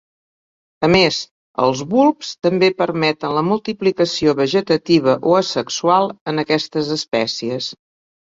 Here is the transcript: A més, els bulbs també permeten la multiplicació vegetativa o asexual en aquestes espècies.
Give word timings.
A 0.85 0.87
més, 0.93 1.17
els 1.65 1.83
bulbs 1.91 2.31
també 2.47 2.69
permeten 2.79 3.35
la 3.35 3.43
multiplicació 3.51 4.33
vegetativa 4.41 5.15
o 5.33 5.37
asexual 5.43 6.09
en 6.33 6.47
aquestes 6.47 6.91
espècies. 6.99 7.71